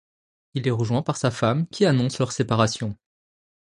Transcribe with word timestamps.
Il 0.55 0.67
est 0.67 0.71
rejoint 0.71 1.03
par 1.03 1.15
sa 1.15 1.29
femme, 1.29 1.67
qui 1.67 1.85
annonce 1.85 2.17
leur 2.17 2.31
séparation. 2.31 2.97